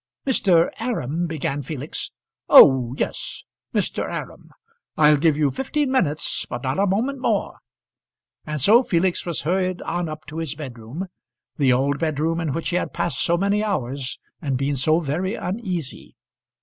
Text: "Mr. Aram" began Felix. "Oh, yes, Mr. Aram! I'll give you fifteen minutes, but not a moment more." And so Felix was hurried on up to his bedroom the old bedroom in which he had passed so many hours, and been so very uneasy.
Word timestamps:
"Mr. 0.25 0.71
Aram" 0.79 1.27
began 1.27 1.61
Felix. 1.61 2.09
"Oh, 2.49 2.95
yes, 2.97 3.43
Mr. 3.71 4.01
Aram! 4.11 4.49
I'll 4.97 5.15
give 5.15 5.37
you 5.37 5.51
fifteen 5.51 5.91
minutes, 5.91 6.47
but 6.49 6.63
not 6.63 6.79
a 6.79 6.87
moment 6.87 7.19
more." 7.21 7.59
And 8.43 8.59
so 8.59 8.81
Felix 8.81 9.27
was 9.27 9.41
hurried 9.41 9.79
on 9.83 10.09
up 10.09 10.25
to 10.29 10.39
his 10.39 10.55
bedroom 10.55 11.05
the 11.57 11.71
old 11.71 11.99
bedroom 11.99 12.39
in 12.41 12.51
which 12.51 12.69
he 12.69 12.77
had 12.77 12.93
passed 12.93 13.21
so 13.21 13.37
many 13.37 13.63
hours, 13.63 14.17
and 14.41 14.57
been 14.57 14.75
so 14.75 15.01
very 15.01 15.35
uneasy. 15.35 16.15